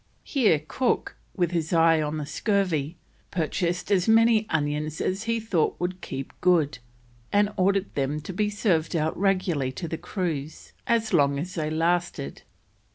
[0.23, 2.97] Here Cook, with his eye on the scurvy,
[3.29, 6.79] purchased as many onions as he thought would keep good,
[7.31, 11.69] and ordered them to be served out regularly to the crews as long as they
[11.69, 12.41] lasted.